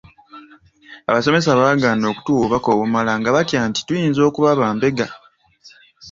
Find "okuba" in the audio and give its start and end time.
4.29-4.59